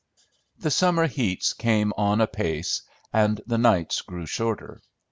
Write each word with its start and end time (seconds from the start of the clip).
The 0.57 0.71
summer 0.71 1.05
heats 1.05 1.53
came 1.53 1.93
on 1.95 2.21
apace 2.21 2.81
and 3.13 3.39
the 3.45 3.59
nights 3.59 4.01
grew 4.01 4.25
shorter. 4.25 4.81